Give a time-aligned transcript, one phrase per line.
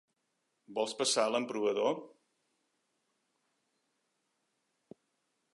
[0.77, 1.93] Vol passar a l'emprovador?